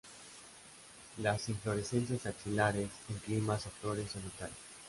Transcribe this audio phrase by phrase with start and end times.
[1.19, 4.57] Las inflorescencias axilares, en cimas o flores solitarias.